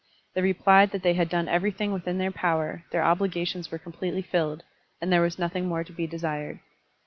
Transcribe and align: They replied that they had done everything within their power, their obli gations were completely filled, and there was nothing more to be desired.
They 0.33 0.41
replied 0.41 0.89
that 0.93 1.03
they 1.03 1.13
had 1.13 1.29
done 1.29 1.47
everything 1.47 1.91
within 1.93 2.17
their 2.17 2.31
power, 2.31 2.85
their 2.91 3.03
obli 3.03 3.29
gations 3.31 3.69
were 3.71 3.77
completely 3.77 4.23
filled, 4.23 4.63
and 4.99 5.13
there 5.13 5.21
was 5.21 5.37
nothing 5.37 5.67
more 5.67 5.83
to 5.83 5.93
be 5.93 6.07
desired. 6.07 6.59